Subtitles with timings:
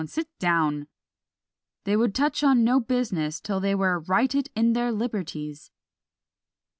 [0.07, 0.87] sit down!"
[1.83, 5.69] They would touch on no business till they were "righted in their liberties!"